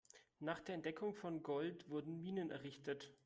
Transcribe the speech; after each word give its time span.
Nach 0.39 0.59
der 0.59 0.73
Entdeckung 0.73 1.13
von 1.13 1.43
Gold 1.43 1.87
wurden 1.87 2.17
Minen 2.23 2.49
errichtet. 2.49 3.13